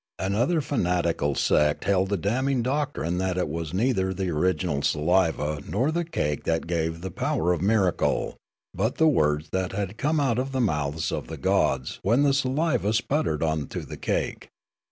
Another 0.17 0.61
fanatical 0.61 1.35
sect 1.35 1.83
held 1.83 2.09
the 2.09 2.17
damning 2.17 2.63
doctrine 2.63 3.19
that 3.19 3.37
it 3.37 3.47
was 3.47 3.71
neither 3.71 4.15
the 4.15 4.31
original 4.31 4.81
saliva 4.81 5.61
nor 5.69 5.91
the 5.91 6.03
cake 6.03 6.43
that 6.45 6.65
gave 6.65 7.01
the 7.01 7.11
power 7.11 7.53
of 7.53 7.61
miracle, 7.61 8.35
but 8.73 8.95
the 8.95 9.07
words 9.07 9.49
that 9.51 9.73
had 9.73 9.99
come 9.99 10.19
out 10.19 10.39
of 10.39 10.53
the 10.53 10.59
mouths 10.59 11.11
of 11.11 11.27
the 11.27 11.37
gods 11.37 11.99
when 12.01 12.23
the 12.23 12.33
saliva 12.33 12.93
sputtered 12.93 13.43
on 13.43 13.67
to 13.67 13.81
the 13.81 13.95
cake. 13.95 14.47